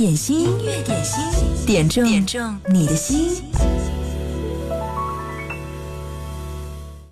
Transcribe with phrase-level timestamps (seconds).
[0.00, 1.22] 点心，音乐点心，
[1.66, 3.32] 点中点中你的心。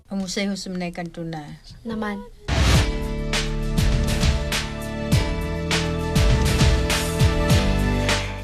[0.09, 1.43] Husay-husay menaikkan tunai.
[1.85, 2.17] naman.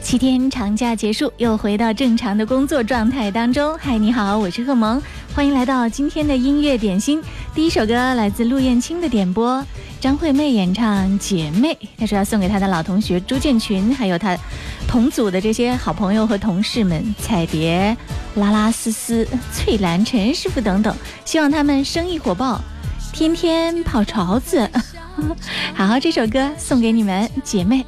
[0.03, 3.75] 七天长假结束，又回到正常的工作状态当中。
[3.79, 5.01] 嗨，你好，我是贺萌，
[5.33, 7.19] 欢迎来到今天的音乐点心。
[7.55, 9.65] 第一首歌来自陆燕青的点播，
[10.01, 14.37] 张惠妹演唱《姐妹》，她说要送给她的老同学朱建群，还有她
[14.89, 17.95] 同组的这些好朋友和同事们，彩蝶、
[18.35, 20.93] 拉拉丝丝、翠兰、陈师傅等等，
[21.23, 22.59] 希望他们生意火爆，
[23.13, 24.69] 天天泡潮子。
[25.73, 27.85] 好，这首歌送给你们，姐妹。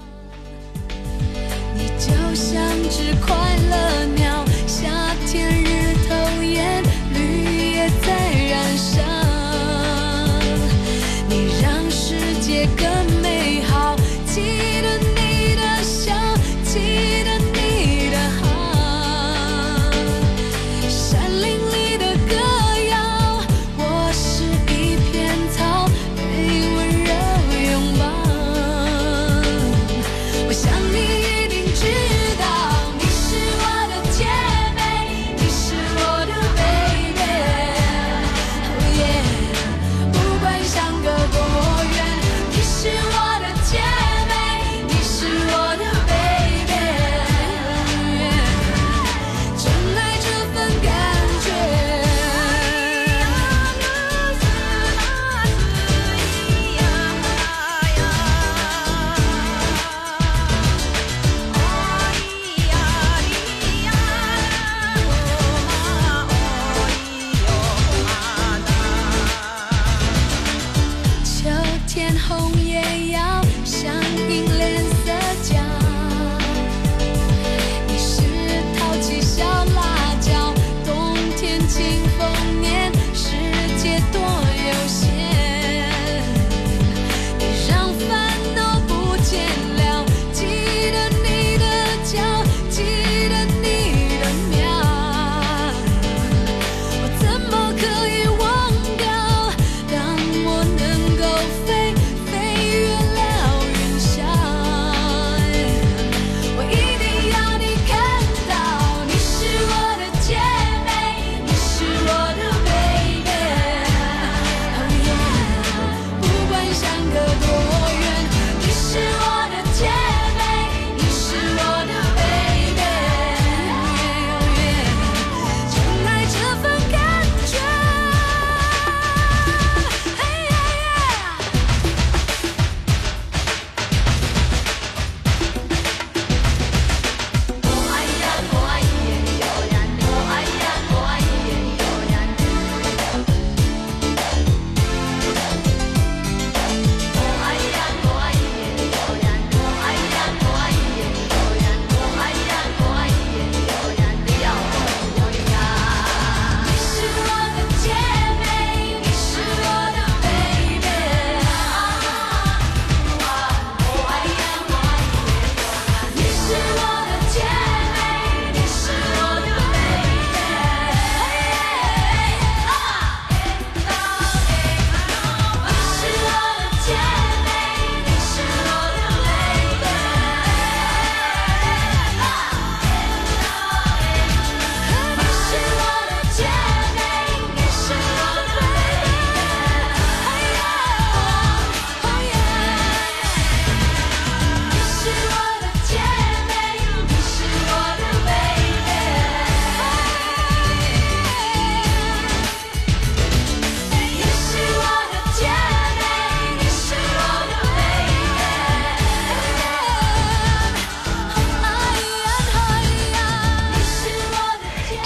[1.76, 3.36] 你就像只快
[3.70, 4.88] 乐鸟，夏
[5.26, 6.82] 天日头炎，
[7.14, 8.14] 绿叶在
[8.50, 9.17] 燃烧。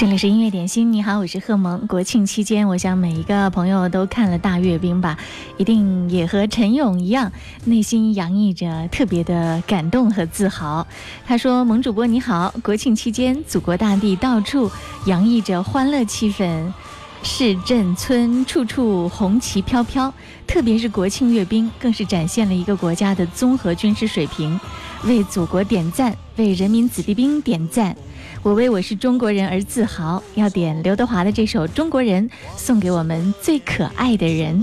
[0.01, 1.85] 这里是音乐点心，你好，我是贺萌。
[1.85, 5.15] 国庆期间，我想每一个朋友都看了大阅兵吧，
[5.57, 7.31] 一定也和陈勇一样，
[7.65, 10.87] 内心洋溢着特别的感动和自豪。
[11.23, 14.71] 他说：“萌主播你好，国庆期间，祖国大地到处
[15.05, 16.73] 洋溢着欢乐气氛。”
[17.21, 20.11] 市镇村处处红旗飘飘，
[20.47, 24.59] 特别是国庆阅兵，更是展现了一个国家的综合军事水平。
[25.03, 27.95] 为祖国点赞，为人民子弟兵点赞。
[28.43, 30.21] 我为我是中国人而自豪。
[30.33, 32.27] 要点刘德华的这首《中国人》，
[32.57, 34.59] 送给我们最可爱的人。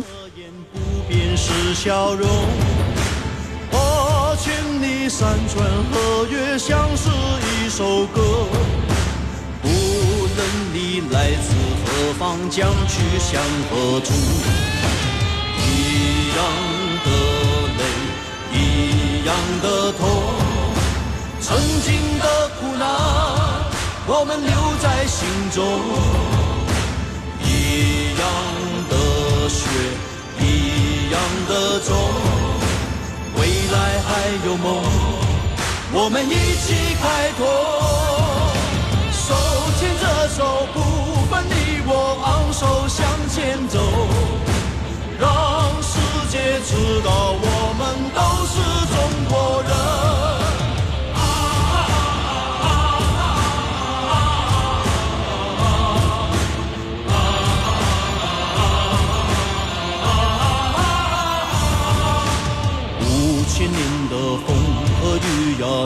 [0.73, 0.79] 不
[1.09, 2.29] 变是笑容。
[3.71, 4.53] 我劝
[4.83, 8.47] 你山川河岳像是一首歌。
[9.63, 10.39] 无论
[10.73, 11.55] 你来自
[11.87, 13.41] 何方，将去向
[13.71, 14.13] 何处，
[15.63, 16.39] 一样
[17.05, 17.09] 的
[17.79, 17.81] 泪，
[18.55, 20.01] 一样的痛，
[21.41, 22.87] 曾经的苦难，
[24.11, 24.51] 我们留
[24.81, 25.63] 在心中。
[27.45, 28.25] 一样
[28.89, 28.95] 的
[29.51, 29.69] 血，
[30.41, 31.95] 一样的种，
[33.37, 33.41] 未
[33.71, 33.77] 来
[34.09, 34.09] 还
[34.47, 34.67] 有梦，
[35.93, 36.33] 我们一
[36.65, 37.05] 起开
[37.37, 37.41] 拓。
[39.13, 39.35] 手
[39.79, 40.77] 牵着手，不
[41.31, 41.53] 分你
[41.87, 41.93] 我，
[42.25, 43.37] 昂首向前
[43.69, 43.79] 走，
[45.21, 45.29] 让
[45.83, 45.93] 世
[46.31, 46.71] 界知
[47.05, 47.48] 道我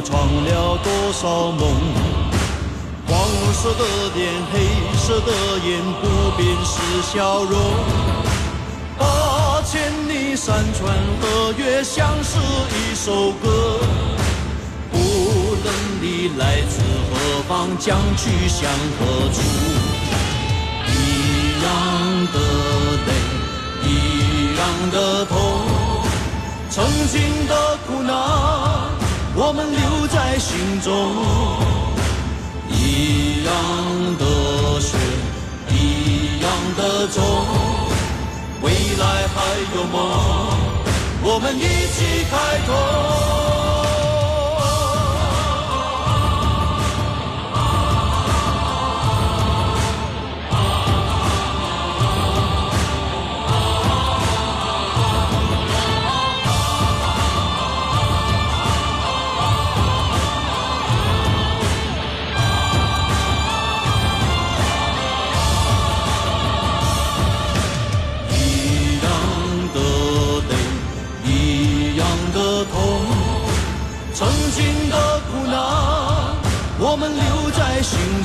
[0.05, 1.61] 闯了多少梦？
[3.07, 3.85] 黄色的
[4.15, 4.55] 脸，黑
[4.97, 5.31] 色的
[5.65, 6.03] 眼，不
[6.37, 7.55] 变是笑容。
[8.99, 13.79] 八千里山川河岳，像是一首歌。
[14.93, 14.97] 无
[15.63, 15.67] 论
[16.01, 19.41] 你来自何方，将去向何处，
[20.87, 20.91] 一
[21.63, 21.67] 样
[22.33, 22.37] 的
[23.07, 23.09] 泪，
[23.89, 23.91] 一
[24.57, 24.61] 样
[24.91, 25.35] 的痛。
[26.71, 28.11] 曾经的苦难，
[29.45, 30.89] 我们留在心中。
[32.71, 33.53] 一样
[34.17, 34.25] 的
[34.81, 34.97] 血，
[35.69, 37.21] 一样的种，
[38.63, 39.37] 未来还
[39.75, 39.99] 有梦，
[41.25, 42.33] 我们一起开
[42.67, 43.52] 拓。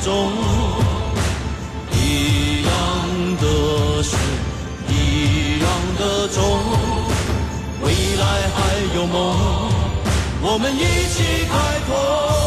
[0.08, 0.32] 中。
[1.92, 2.70] 一样
[3.42, 4.16] 的血，
[4.88, 5.68] 一样
[5.98, 6.40] 的种，
[7.82, 8.24] 未来
[8.54, 8.58] 还
[8.96, 9.14] 有梦，
[10.40, 10.76] 我们一
[11.12, 11.52] 起开
[11.86, 12.37] 拓。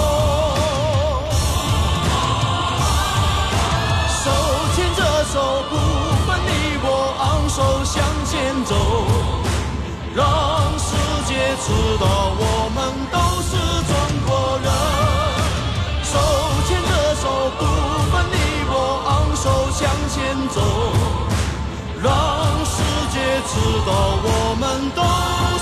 [23.61, 23.91] 知道
[24.23, 24.63] 我们
[24.95, 25.01] 都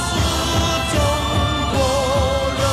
[0.05, 0.09] 是
[0.91, 0.95] 中
[1.73, 1.75] 国
[2.55, 2.63] 人。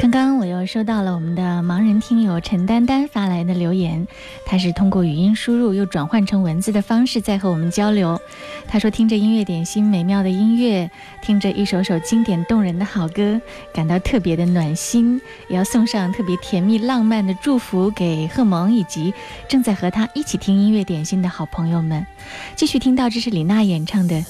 [0.00, 4.08] 刚刚我又收到了我们的盲人听友陈丹丹发来的留言，
[4.52, 8.20] 他是通过语音输入又转换成文字的方式在和我们交流。
[8.68, 10.90] 他说听着音乐点心美妙的音乐，
[11.22, 13.40] 听着一首首经典动人的好歌，
[13.72, 19.14] 感到特别的暖心，也要送上特别甜蜜浪漫的祝福给贺萌以及
[19.48, 22.06] 正在和他一起听音乐点心的好朋友们。
[22.54, 24.22] 继续听到这是李娜演唱的。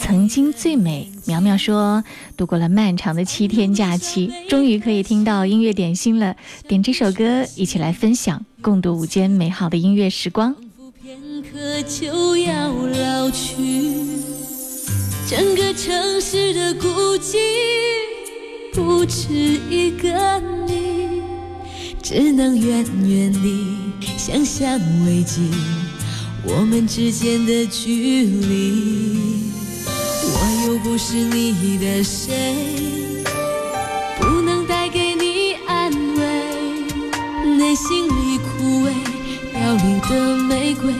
[0.00, 2.02] 曾经最美，苗苗说，
[2.36, 6.36] 度过了漫长的七天假期，终于可以听到音乐点心了。
[6.66, 10.54] 点这首歌，一起来分享，共度午间美好的音乐时光。
[11.02, 13.54] 片刻就要老去，
[15.28, 16.88] 整个城市的孤
[17.18, 17.36] 寂，
[18.72, 19.28] 不止
[19.68, 21.22] 一个你，
[22.02, 23.76] 只能远远地
[24.16, 25.40] 想象慰藉
[26.44, 29.57] 我们之间的距离。
[30.82, 32.54] 不是你的谁，
[34.18, 37.56] 不能带给你安慰。
[37.56, 38.92] 内心里枯萎
[39.52, 40.94] 凋零的玫瑰，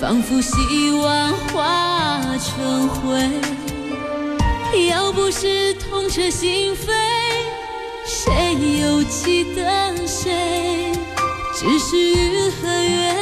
[0.00, 3.28] 仿佛希望化成灰。
[4.88, 6.92] 要不是痛彻心扉，
[8.06, 10.92] 谁又记得谁？
[11.56, 13.14] 只是云和月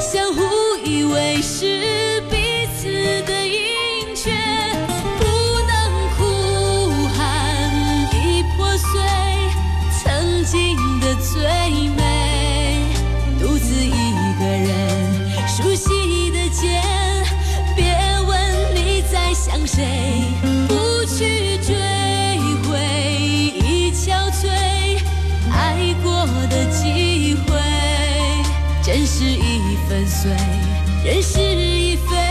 [0.00, 0.42] 相互
[0.84, 3.43] 以为，是彼此的
[20.68, 21.74] 不去追
[22.68, 22.78] 悔，
[23.60, 24.48] 已憔悴；
[25.52, 27.52] 爱过的机会，
[28.82, 30.30] 真心已粉碎，
[31.04, 32.23] 人世已非。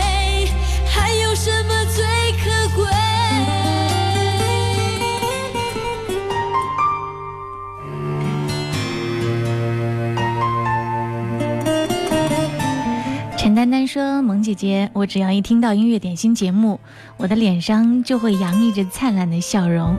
[13.64, 16.78] 丹丹说：“萌姐姐，我只要一听到音乐点心节目，
[17.16, 19.96] 我的脸上就会洋溢着灿烂的笑容。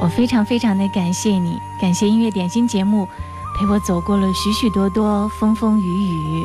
[0.00, 3.08] 我非常非常的感谢你，感谢音乐点心节目
[3.58, 6.44] 陪我走过了许许多多风风雨雨。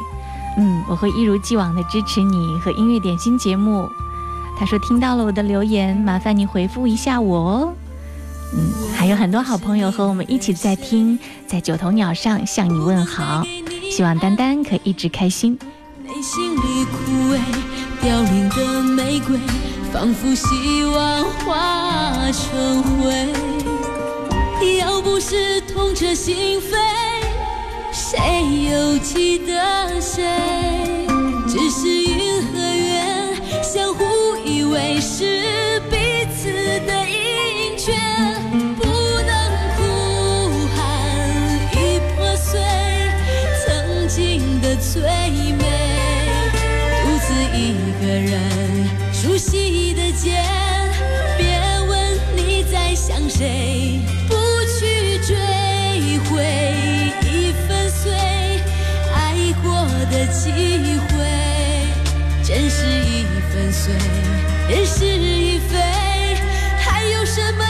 [0.57, 3.87] 嗯，我会一如既往的支持你和音乐点心节目。”
[4.57, 7.73] 他说：“听到了我的留言，麻烦你回复一下我哦。”
[8.57, 13.43] 嗯，还有很多好朋友和我们一起在听，在九头鸟上向你问好。
[13.91, 15.59] 希望丹丹可以一直开心。
[16.15, 17.37] 内心里枯萎
[18.01, 19.37] 凋零的玫瑰，
[19.91, 23.33] 仿佛希望化成灰。
[24.77, 26.77] 要不是痛彻心扉，
[27.91, 30.23] 谁又记得谁？
[31.49, 34.05] 只是云和月相互
[34.45, 35.43] 以为，是
[48.01, 48.39] 个人
[49.13, 50.41] 熟悉的街，
[51.37, 54.35] 别问你在想谁，不
[54.77, 55.35] 去追
[56.29, 56.43] 回
[57.23, 58.11] 已粉碎。
[59.13, 60.51] 爱过的机
[61.09, 61.13] 会，
[62.43, 63.93] 真是已粉碎，
[64.69, 65.79] 人事已非，
[66.77, 67.64] 还有什么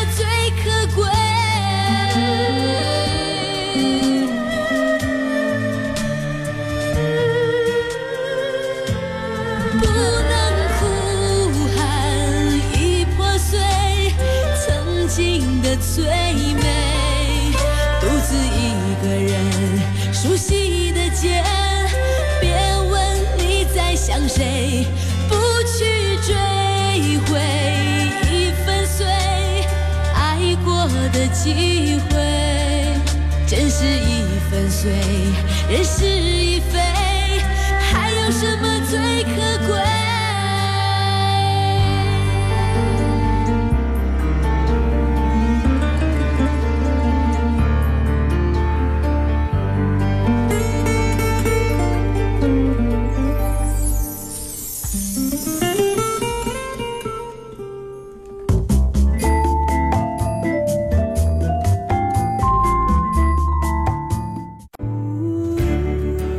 [15.78, 17.52] 最美，
[18.00, 19.34] 独自一个人
[20.14, 21.44] 熟悉的街，
[22.40, 22.56] 别
[22.90, 24.86] 问你在想谁，
[25.28, 26.34] 不去追
[27.28, 27.40] 回
[28.32, 29.06] 已粉碎
[30.14, 32.14] 爱过的机会，
[33.48, 34.92] 真是已粉碎，
[35.70, 36.80] 人事已非，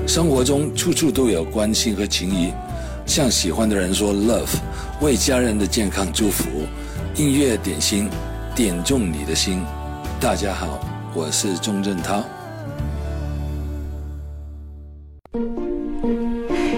[0.07, 2.53] 生活中处处都有关心和情谊，
[3.05, 4.55] 向喜欢的人说 love，
[5.01, 6.49] 为家人的健康祝福。
[7.17, 8.09] 音乐点心，
[8.55, 9.61] 点中你的心。
[10.21, 10.79] 大家好，
[11.13, 12.23] 我是钟镇涛。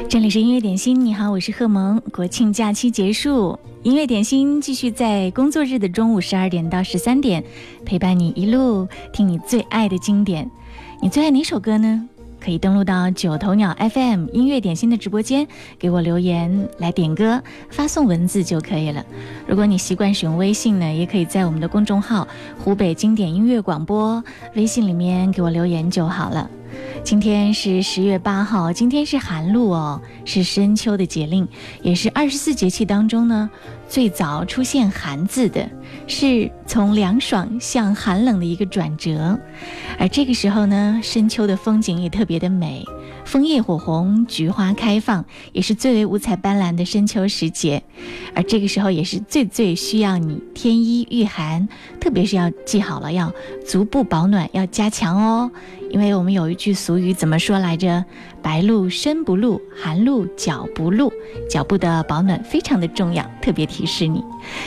[0.09, 2.01] 这里是音乐点心，你好，我是贺萌。
[2.11, 7.45] 国庆假期结束，音乐点心继续在工作日的中午十二点到十三点
[7.85, 10.51] 陪伴你一路听你最爱的经典。
[11.03, 12.09] 你最爱哪首歌呢？
[12.49, 15.47] 可以登录到九头鸟 FM 音乐点心的直播间，
[15.79, 19.05] 给我留言来点歌，发送文字就可以了。
[19.47, 22.27] 如果你习惯使用微信呢，也可以在我们的公众号
[22.59, 24.25] “湖北经典音乐广播”
[24.57, 26.49] 微信里面给我留言就好了。
[27.05, 31.47] 今天是十月八号，今天是寒露哦，是深秋的节令，
[31.83, 33.51] 也是二十四节气当中呢
[33.87, 35.69] 最早出现“寒”字的，
[36.07, 39.39] 是从凉爽向寒冷的一个转折。
[39.99, 42.85] 而这个时候呢，深秋的风景也特别的美，
[43.25, 47.83] 枫叶火红，菊花开放，也是最为五彩斑斓的深秋时节。
[48.35, 51.69] 而这个时候也是最最需要你添衣御寒，
[52.01, 53.33] 特别是要记好了，要
[53.67, 55.51] 足部保暖，要加强哦。
[55.91, 58.05] 因为我们有一句俗语怎么说来着？
[58.43, 61.11] 白露身不露，寒露脚不露。
[61.51, 64.23] 脚部的保暖非常的重要，特别提示你。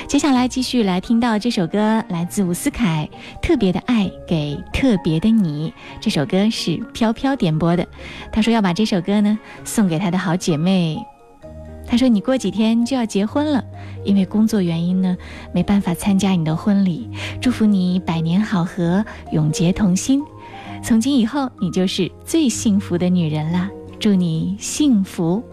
[0.07, 3.08] 接下来继续来听到这首歌，来自伍思凯，
[3.42, 5.70] 《特别的爱给特别的你》。
[6.01, 7.88] 这首歌是飘飘点播的，
[8.32, 10.98] 他说要把这首歌呢送给他的好姐妹。
[11.88, 13.63] 他说你过几天就要结婚了，
[14.04, 15.16] 因为工作原因呢，
[15.54, 17.08] 没办法参加你的婚礼。
[17.40, 20.22] 祝福你百年好合，永结同心。
[20.84, 23.70] 从今以后，你就是最幸福的女人了。
[24.00, 25.44] 祝你幸福。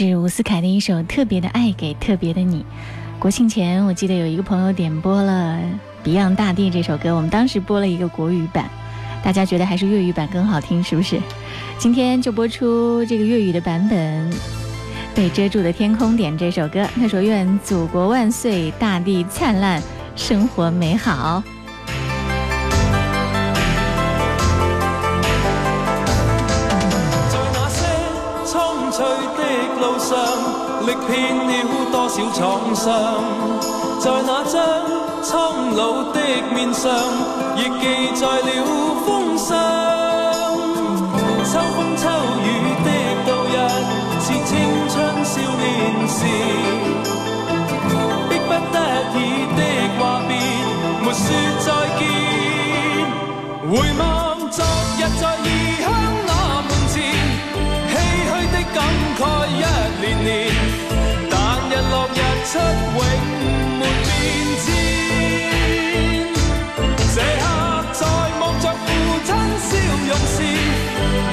[0.00, 2.64] 是伍思凯的一首特别的爱给特别的你。
[3.18, 5.60] 国庆前我记得有一个朋友点播了
[6.08, 8.70] 《Beyond 大地》这首歌，我们当时播了一个国语版，
[9.22, 11.20] 大家觉得还是粤语版更好听是不是？
[11.76, 14.32] 今天就播出这个粤语的版本，
[15.14, 16.88] 被遮住的天空点这首歌。
[16.94, 19.82] 他说：愿祖国万岁，大地灿烂，
[20.16, 21.42] 生活美好。
[30.86, 31.52] 历遍了
[31.92, 32.90] 多少创伤
[34.00, 36.20] 在那张苍老的
[36.54, 36.90] 面上
[37.56, 38.50] 亦记载了
[39.04, 39.48] 风霜
[41.44, 42.08] 秋风秋
[42.44, 42.48] 雨
[42.84, 42.88] 的
[43.26, 43.54] 度日
[44.20, 44.48] 是青
[44.88, 45.68] 春少年
[46.08, 46.18] 时
[47.88, 47.90] 迫
[48.28, 48.76] 不得
[49.16, 49.18] 已
[49.56, 49.60] 的
[49.98, 50.30] 话别
[51.04, 51.26] 没说
[51.60, 52.00] 再见
[53.68, 54.00] 回望
[54.50, 54.64] 昨
[54.96, 55.46] 日在异
[55.82, 55.84] 乡
[56.26, 56.30] 那
[56.62, 56.94] 门前
[57.90, 57.92] 唏
[58.24, 58.78] 嘘的感
[59.18, 59.79] 慨一
[62.50, 62.62] 出永
[63.78, 64.12] 没变
[64.64, 64.66] 迁。
[67.14, 67.44] 这刻
[67.92, 68.00] 在
[68.40, 68.86] 望着父
[69.24, 69.28] 亲
[69.68, 69.72] 笑
[70.08, 70.36] 容时，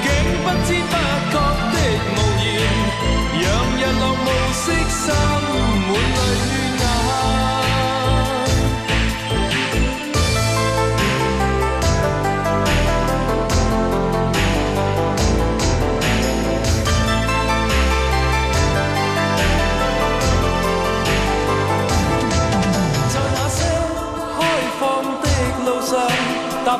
[0.04, 0.06] 竟
[0.44, 0.94] 不知不
[1.32, 1.34] 觉
[1.72, 1.76] 的
[2.14, 2.46] 无言，
[3.42, 5.04] 让日落暮色心
[5.88, 6.20] 满泪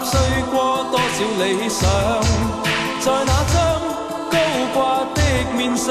[0.05, 1.81] 碎过多少理想，
[3.01, 3.57] 在那张
[4.31, 4.35] 高
[4.75, 4.77] 挂
[5.15, 5.19] 的
[5.57, 5.87] 面上，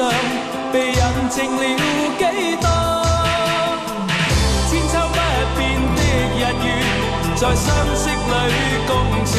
[0.72, 1.62] 被人情了
[2.18, 2.22] 几
[2.60, 2.66] 多？
[4.68, 5.16] 千秋不
[5.56, 5.58] 变
[5.96, 5.98] 的
[6.36, 6.66] 日月，
[7.36, 7.66] 在相
[7.96, 8.54] 识里
[8.86, 8.90] 共
[9.24, 9.32] 存。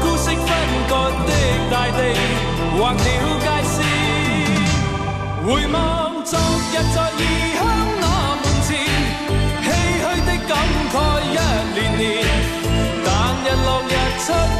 [0.00, 0.48] 孤色分
[0.88, 0.90] 割
[1.26, 1.28] 的
[1.70, 1.98] 大地，
[2.78, 2.96] 划了
[3.40, 3.74] 界线。
[5.44, 5.74] 回望
[6.24, 7.20] 昨日在异
[7.54, 7.58] 乡
[14.30, 14.59] 落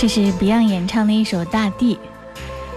[0.00, 1.96] 这是 Beyond 演唱的一首《大地》，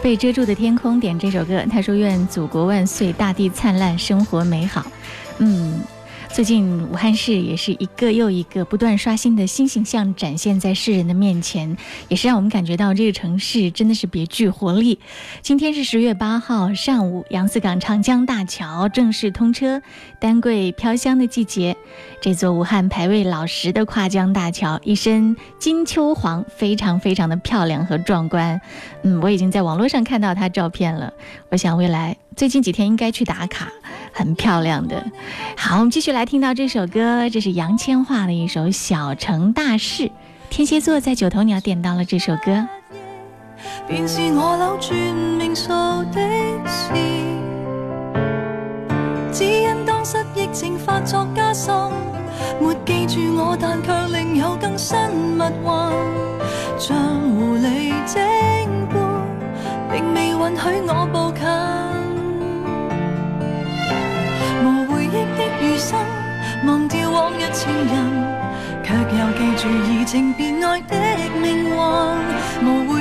[0.02, 4.84] 被遮住的天空点这首歌，他说：“愿祖国万岁，大地灿烂，生活美好。”
[5.38, 5.80] 嗯，
[6.34, 11.76] 最近武汉市也是一个又一个不断刷新的新形象展现在世人的面前，
[12.08, 14.98] 也是让我们感觉到这个城市真的是别具活力。
[15.41, 19.82] 今天是十月八号上午，杨子港长江大桥正式通车，
[20.20, 21.76] 丹桂飘香的季节。
[22.22, 28.60] 这座武汉排位老十的跨江大桥，一身金秋黄，非常非常的漂亮和壮观。
[29.04, 31.12] 嗯，我已经在网络上看到它照片了，
[31.50, 33.67] 我想未来最近几天应该去打卡，
[34.13, 35.04] 很漂亮的。
[35.58, 40.04] 好，我们继续来听到这首歌，这是杨千嬅的一首《小城大事》。
[40.50, 42.67] 天蝎座在九头鸟点到了这首歌。
[43.88, 45.70] 便是我扭轉命數
[46.12, 46.22] 的
[46.65, 46.94] 事。
[49.32, 51.74] 只因當失憶症發作加深，
[52.60, 55.91] 沒記住我，但卻另有更新密運。
[56.78, 58.20] 像狐狸精
[58.89, 59.22] 般，
[59.91, 61.81] 並未允許我步近。
[65.12, 66.00] 忆的余生，
[66.65, 68.41] 忘掉往日情人。
[68.84, 70.95] 却又记住移情别爱的
[71.41, 71.71] 命运，
[72.65, 73.01] 无悔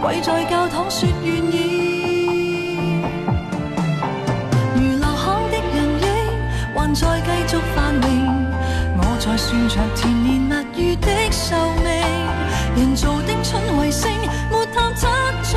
[0.00, 3.00] 跪在教堂说愿意。
[4.76, 6.06] 如流汗的人影，
[6.74, 8.06] 还在继续繁荣。
[8.96, 11.86] 我在算着甜言蜜语的寿命，
[12.76, 14.10] 人造的春卫星，
[14.50, 15.08] 没探测
[15.42, 15.56] 出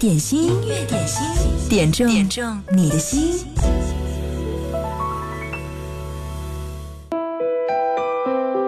[0.00, 3.46] 点心，音乐点心，点中点中你的心。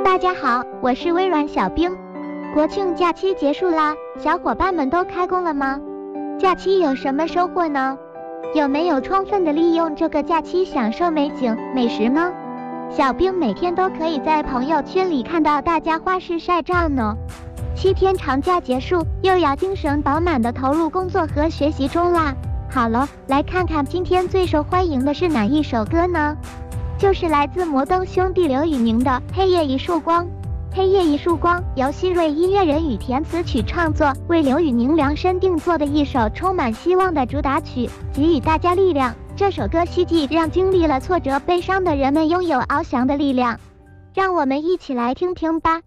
[0.05, 1.91] 大家好，我是微软小冰。
[2.53, 5.81] 国庆假期结束啦，小伙伴们都开工了吗？
[6.39, 7.97] 假期有什么收获呢？
[8.55, 12.31] 有没有充分的利用这个假期享受美景、美食呢？
[12.91, 17.17] 小冰每天都可以在朋友圈里看到大家花式晒照呢。
[17.75, 22.35] 七天长假结束，又要精神饱满的投入工作和学习中啦。
[22.71, 26.37] 好了，来看看今天最受欢迎的是哪一首歌呢？
[26.97, 30.25] 就是来自摩登兄弟刘宇宁的《黑夜一束光》。
[30.75, 39.15] 《黑夜一束光》由希瑞音乐人与填词曲创作，为刘宇宁量身定做的一首充满希望的主打曲，给予大家力量。
[39.35, 43.59] 这首歌希冀让经历了挫折、悲伤的人们拥有翱翔的力量。
[44.15, 45.81] 让我们一起来听听吧。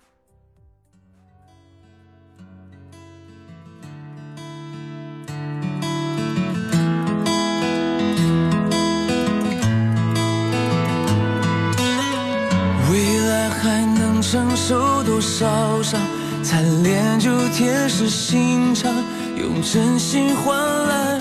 [14.32, 15.46] 承受多少
[15.84, 16.00] 伤？
[16.44, 18.92] 才练就铁石心肠，
[19.36, 20.58] 用真心换
[20.88, 21.20] 来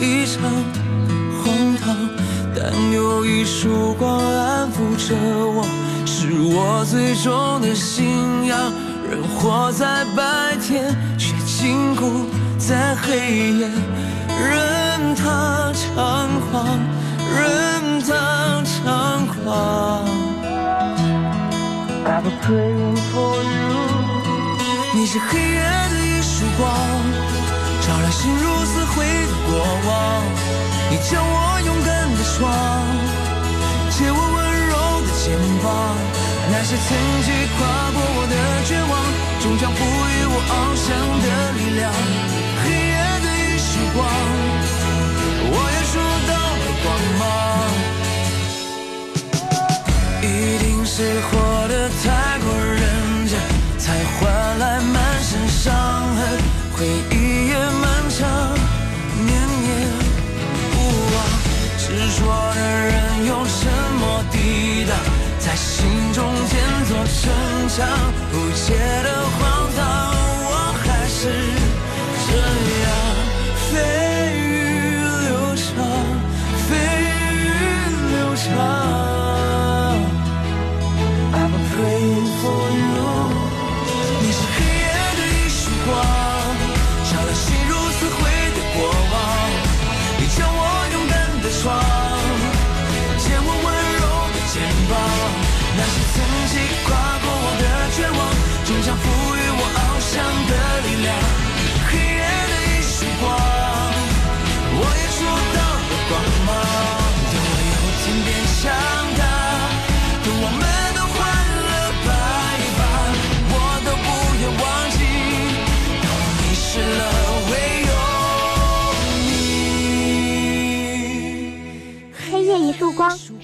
[0.00, 0.42] 一场
[1.42, 1.96] 荒唐。
[2.54, 5.66] 但有一束光安抚着我，
[6.04, 8.58] 是我最终的信仰。
[9.10, 12.26] 人活在白天，却禁锢
[12.58, 13.68] 在黑夜，
[14.28, 16.78] 任它猖狂，
[17.34, 20.35] 任它猖狂。
[22.08, 23.74] I've been praying for you。
[24.94, 25.58] 你是黑夜
[25.90, 26.70] 的一束光，
[27.82, 29.90] 照亮心如死灰的过往。
[30.88, 32.46] 你将我勇敢的双，
[33.90, 34.38] 借我温
[34.70, 35.66] 柔的肩膀。
[36.52, 36.88] 那些曾
[37.26, 38.94] 经跨过我的绝望，
[39.42, 40.86] 终将赋予我翱翔
[41.24, 41.26] 的
[41.58, 41.90] 力量。
[42.62, 43.98] 黑夜的一束光，
[45.50, 45.98] 我也触
[46.30, 46.86] 到了光
[47.18, 47.20] 芒。
[50.22, 50.24] 一
[50.58, 51.30] 定是活
[56.76, 58.28] 回忆也漫长，
[59.24, 59.30] 念
[59.62, 59.66] 念
[60.72, 60.74] 不
[61.14, 61.16] 忘。
[61.78, 61.84] 执
[62.18, 62.20] 着
[62.54, 63.56] 的人用沉
[63.98, 64.92] 默抵挡，
[65.38, 67.32] 在心中建座城
[67.66, 67.88] 墙。
[68.30, 69.40] 不解的荒
[69.74, 69.80] 唐，
[70.44, 70.52] 我
[70.84, 71.55] 还是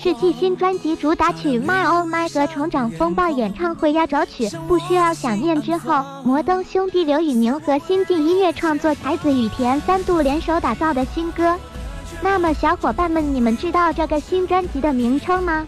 [0.03, 11.57] 是继新专辑主打曲《My Oh My》和成长风暴演唱会压轴曲《不需要想念》之后，摩登兄弟刘宇宁和新晋音乐创作才子羽田三度联手打造的新歌。
[12.21, 15.65] 那么，小伙伴们，你们知道这个新专辑的名称吗？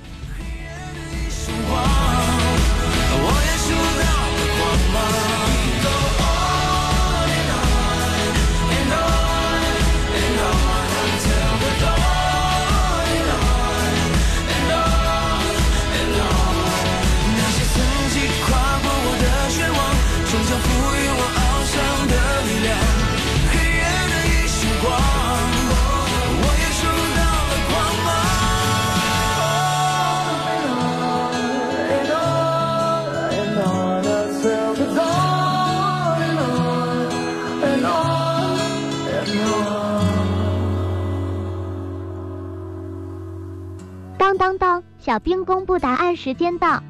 [44.45, 46.83] 当当小兵公布答案时间到，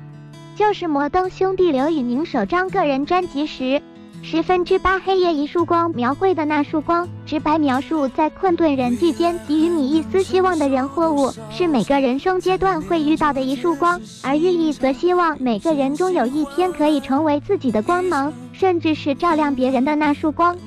[0.57, 3.81] 就是摩登兄弟刘宇宁首张个人专辑时。
[4.25, 14.01] 十分之八黑夜一束光描绘的那束光，直白描述在困顿人际间给予你一丝希望的人或物，是每个人生阶段会遇到的一束光。
[14.25, 20.59] 而寓意则希望每个人终有一天可以成为自己的光芒，甚至是照亮别人的那束光。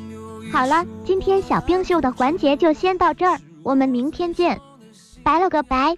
[0.53, 4.61] 好了，今天小冰秀的环节就先到这儿，我们明天见，
[5.21, 5.97] 拜了个拜。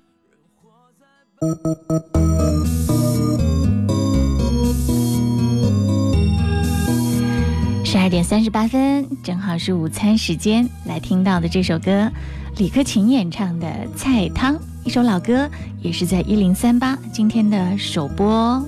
[7.86, 10.68] 十二点三十八分，正好是午餐时间。
[10.86, 12.12] 来听到的这首歌，
[12.58, 15.50] 李克勤演唱的《菜汤》，一首老歌，
[15.82, 18.62] 也是在一零三八今天的首播。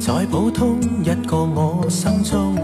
[0.00, 2.56] 在普通一个我心中，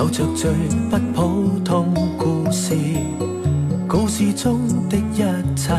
[0.00, 0.50] 有着最
[0.88, 2.74] 不普通故事，
[3.86, 4.58] 故事中
[4.88, 5.18] 的一
[5.54, 5.74] 切。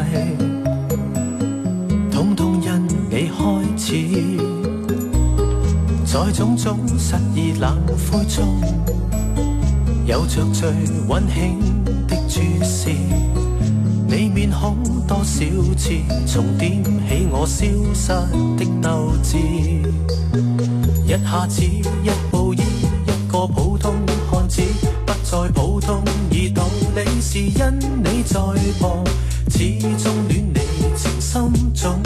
[2.11, 3.97] 统统因你开始，
[6.05, 7.75] 在种种失意冷
[8.11, 8.61] 灰中，
[10.05, 10.69] 有着最
[11.07, 11.57] 温馨
[12.07, 12.91] 的注视。
[14.07, 15.95] 你面孔多少次
[16.27, 18.09] 重点起我消失
[18.55, 19.39] 的斗志，
[21.07, 22.11] 一下子一
[23.47, 23.95] 普通
[24.29, 24.61] 汉子，
[25.05, 26.63] 不再普通，而道
[26.95, 28.39] 理是因你在
[28.79, 29.03] 旁，
[29.49, 30.59] 始终恋你
[30.95, 31.99] 情深总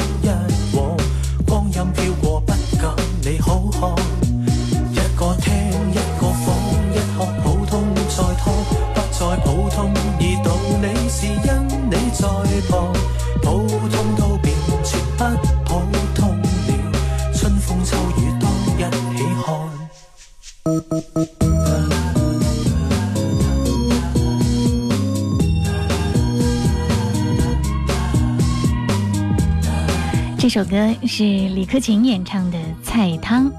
[30.56, 33.52] 首歌是李克勤演唱的《菜汤》，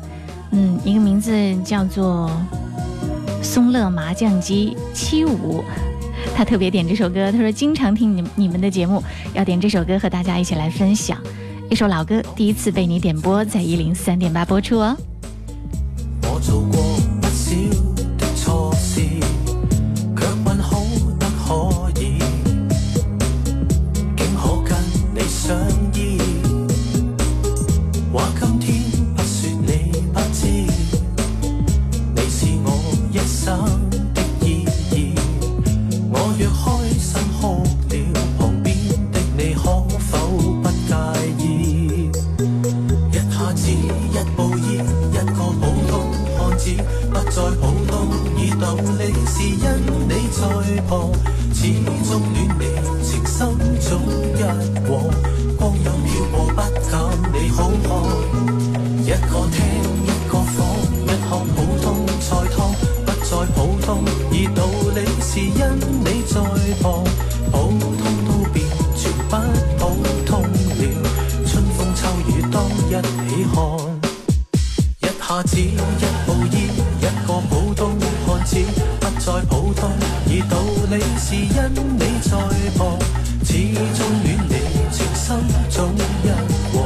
[0.53, 2.31] 嗯，一个名字叫做
[3.45, 5.59] 《松乐麻将机七五》。
[6.35, 9.05] 他特别点这首歌，他说经常听你你们的节目，
[9.35, 11.19] 要点这首歌和大家一起来分享。
[11.69, 14.97] 一首老歌，第一次被你点播，在一零三点八播出哦。
[65.37, 66.41] 是因你在
[66.81, 67.05] 旁，
[67.53, 68.65] 普通都變
[68.97, 69.37] 全不
[69.77, 69.83] 普
[70.25, 70.49] 通了。
[71.45, 72.97] 春風秋雨當一
[73.29, 73.55] 起看，
[75.03, 75.77] 一下子一
[76.25, 76.57] 步依
[77.03, 78.57] 一個普通漢子，
[78.99, 79.91] 不再普通，
[80.27, 80.57] 而道
[80.89, 81.45] 理是因
[81.99, 82.33] 你在
[82.79, 82.97] 旁，
[83.45, 83.53] 始
[83.93, 84.55] 終戀你
[84.91, 85.37] 情深
[85.69, 85.77] 總
[86.25, 86.27] 一
[86.75, 86.81] 往，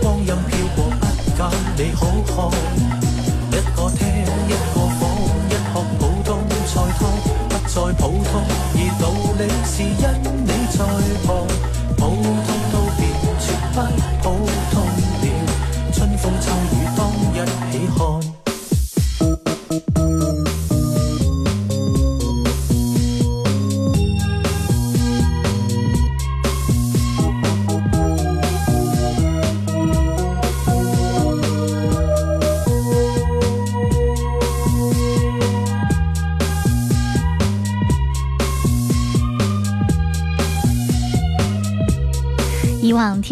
[0.00, 1.02] 光陰飄過不
[1.34, 1.40] 减
[1.76, 2.79] 你好看，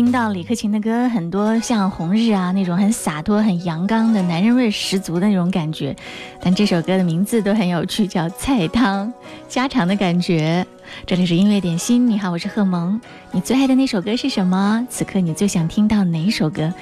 [0.09, 5.95] 听到李克勤的歌，很多像《红日》啊那种很洒脱、很阳刚的男人味十足的那种感觉，
[6.41, 9.07] 但这首歌的名字都很有趣，叫《菜汤》，
[9.51, 10.67] 家常的感觉。
[11.05, 12.99] 这里是音乐点心，你好，我是贺萌。
[13.33, 14.87] 你最爱的那首歌是什么？
[14.89, 16.73] 此刻你最想听到哪首歌？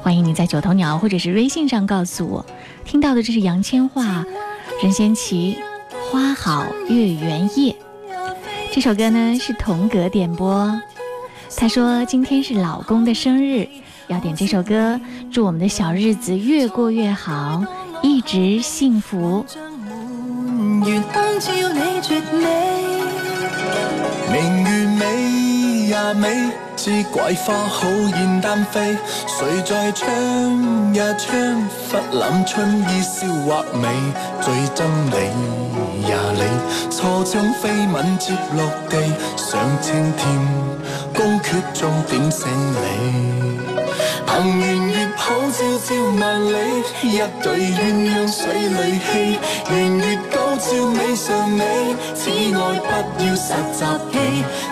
[0.00, 2.46] 欢迎你在九头鸟或者是微信上告诉我。
[2.84, 4.24] 听到的这是杨千嬅、
[4.84, 5.58] 任贤齐
[6.12, 7.72] 《花好月圆夜》
[8.72, 10.80] 这首歌呢，是童格点播。
[11.56, 13.68] 她说今天是老公的生日，
[14.06, 17.64] 要点这首歌，祝我们的小日子越过越好，
[18.02, 19.44] 一直幸福。
[20.46, 21.02] 明月
[22.32, 22.44] 美。
[24.30, 28.96] 明月美呀美，知桂花好燕丹飛。
[29.26, 33.88] 誰在窗呀窗，忽攬春意笑畫眉。
[34.40, 36.40] 最憎你呀你，
[36.88, 38.96] 錯將飛吻接落地，
[39.36, 40.22] 上青天，
[41.12, 42.76] 高決中點醒你。
[44.24, 46.54] 凭圆月抱照照萬里，
[47.02, 49.38] 一对鸳鸯水里戲。
[49.68, 51.64] 圓月高照美上美，
[52.14, 53.80] 此愛不要實習
[54.12, 54.14] 期，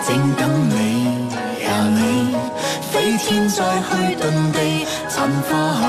[0.07, 0.96] 正等你，
[3.15, 5.85] 天再去遁地，残花后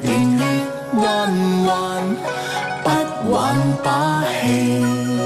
[0.00, 0.44] 年月
[1.02, 1.06] 弯
[1.66, 2.16] 弯，
[2.84, 5.17] 不挽把戏。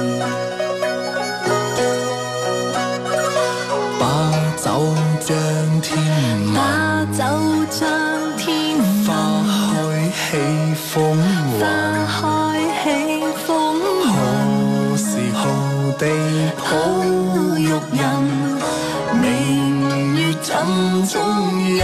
[21.78, 21.82] 人，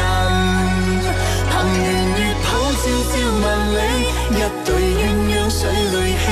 [1.50, 1.86] 憑圓
[2.18, 3.78] 月抱照照万里，
[4.32, 4.68] 一对
[5.00, 6.26] 鸳鸯水里戏。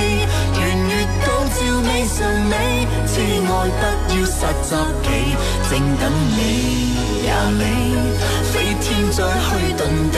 [0.59, 0.93] 圆月
[1.25, 2.53] 高照美上美，
[3.07, 3.49] 此愛
[3.79, 3.83] 不
[4.15, 4.71] 要實習
[5.03, 5.07] 期，
[5.71, 6.03] 正等
[6.37, 6.39] 你
[7.27, 7.63] 呀你，
[8.53, 9.47] 飛天再去
[9.77, 10.15] 遁地，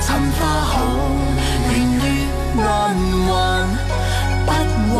[0.00, 0.06] 尋
[0.38, 0.72] 花好，
[1.70, 2.04] 圆月
[2.56, 2.60] 彎
[3.28, 3.30] 彎，
[4.46, 4.48] 不
[4.96, 4.98] 玩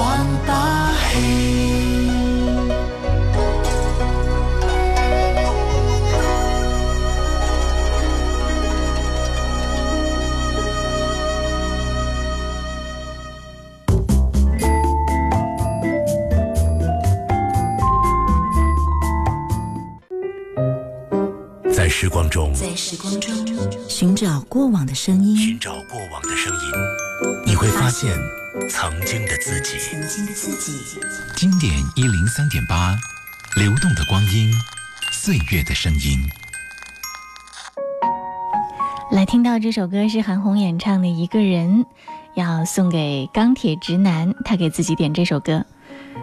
[22.79, 23.35] 时光中
[23.89, 26.61] 寻找过往的声音，寻找过往的声音，
[27.45, 28.17] 你会发现
[28.71, 29.77] 曾经的自己。
[29.81, 30.79] 曾经的自己。
[31.35, 32.97] 经典一零三点八，
[33.57, 34.55] 流动的光阴，
[35.11, 36.21] 岁月的声音。
[39.11, 41.85] 来听到这首歌是韩红演唱的《一个人》，
[42.37, 45.67] 要送给钢铁直男，他给自己点这首歌。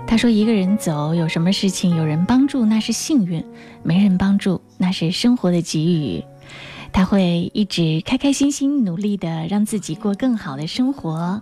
[0.07, 3.43] 他说：“一个人走，有什么事情有人帮助那是幸运，
[3.83, 6.23] 没人帮助那是生活的给予。
[6.95, 11.41] 他会一直开开心心、努力的让自己过更好的生活。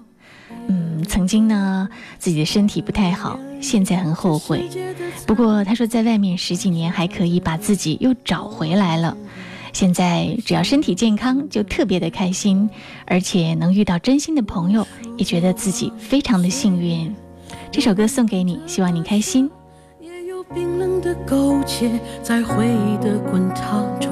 [0.67, 1.87] 嗯，曾经呢，
[2.17, 4.67] 自己的身体不太好，现在很后悔。
[5.27, 9.15] 不过他说，在外面十几年还可以把自己又找回来了。”
[9.73, 12.67] 现在只要身体健康，就特别的开心，
[13.05, 14.87] 而且能遇到真心的朋友，
[15.17, 17.13] 也觉得自己非常的幸运。
[17.71, 19.47] 这首歌送给你，希望你开心。
[20.01, 21.91] 也有冰冷的苟且
[22.23, 24.11] 在回忆的滚烫中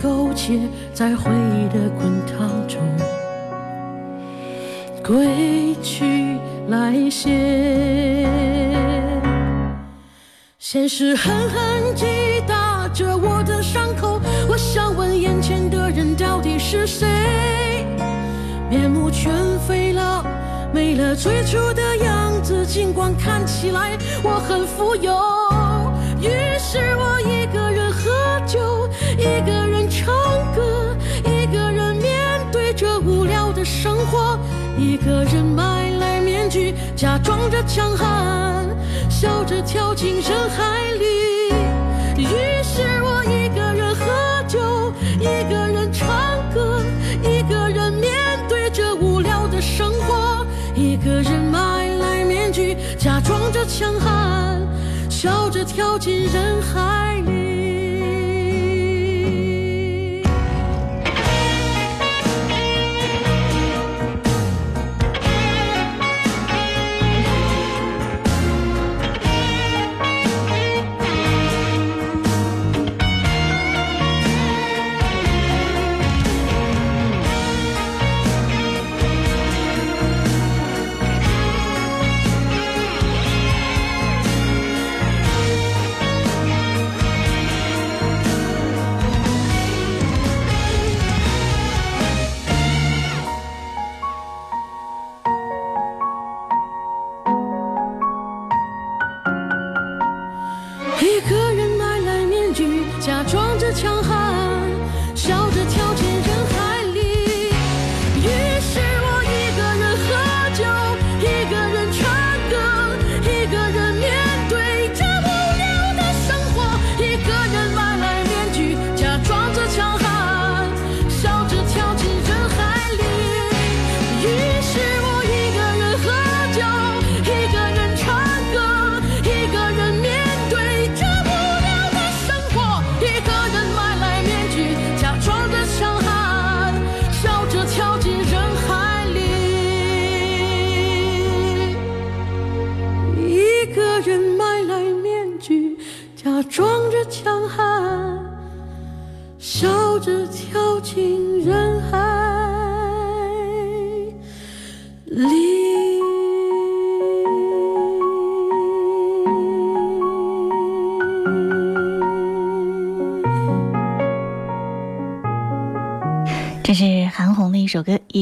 [0.00, 0.58] 苟且，
[0.94, 2.78] 在回忆的滚烫中
[5.04, 6.38] 归去
[6.68, 8.26] 来兮。
[10.58, 12.06] 现实狠狠击
[12.46, 17.06] 打着我的伤口，我想问眼前的人到底是谁？
[18.70, 19.32] 面目全
[19.66, 20.24] 非了，
[20.72, 22.66] 没了最初的样子。
[22.66, 25.16] 尽管看起来我很富有，
[26.20, 26.28] 于
[26.58, 28.10] 是我一个人喝
[28.46, 28.86] 酒，
[29.16, 29.67] 一个人
[36.98, 38.66] 假装着强悍，
[39.08, 42.24] 笑着跳进人海里。
[42.24, 42.26] 于
[42.64, 46.08] 是我一个人喝酒，一个人唱
[46.52, 46.82] 歌，
[47.22, 48.10] 一个人面
[48.48, 50.44] 对着无聊的生活，
[50.74, 54.60] 一个人买来面具，假装着强悍，
[55.08, 57.57] 笑着跳进人海里。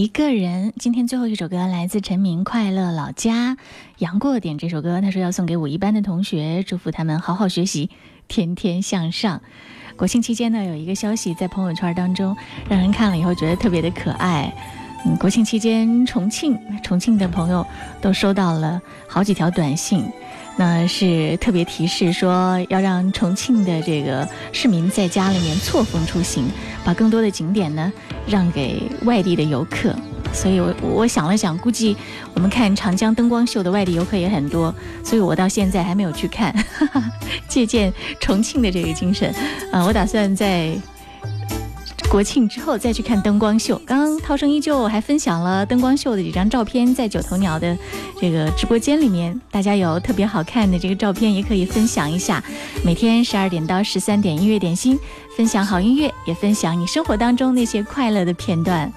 [0.06, 0.70] 一个人》。
[0.78, 3.54] 今天最后一首歌来自陈明《快乐老家》，
[3.98, 7.90] 杨过点这首歌，他说要送给五一班的同学，祝福他们好好学习，
[8.28, 9.42] 天天向上。
[9.96, 12.36] 国庆期间呢，有一个消息在朋友圈当中，
[12.68, 14.54] 让人看了以后觉得特别的可爱。
[15.04, 17.66] 嗯，国庆期间，重庆重庆的朋友
[18.00, 20.08] 都收到了好几条短信，
[20.58, 26.44] 那是特别提示说要让重庆的这个市民在家里面错峰出行，
[26.84, 27.92] 把更多的景点呢
[28.26, 29.94] 让给外地的游客。
[30.32, 31.96] 所以我我想了想，估计
[32.34, 36.54] 我们看长江灯光秀的外地游客也很多，所以我到现在还没有去看，
[37.48, 39.32] 借鉴重庆的这个精神，
[39.70, 40.76] 啊、我打算在。
[42.16, 43.78] 国庆之后再去看灯光秀。
[43.84, 47.76] 刚刚涛声依旧还分享了灯光秀的几张照片，在九头鸟的
[48.18, 52.42] 这个直播间里面，大家有特别好看的这个照片，也可以分享一下。
[52.82, 54.98] 每天十二点到十三点，音乐点心，
[55.36, 58.90] 分享好音乐，也分享你生活当中那些快乐的片段。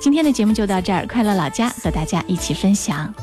[0.00, 3.14] 今天的节目就到这儿，快乐老家和大家一起分享。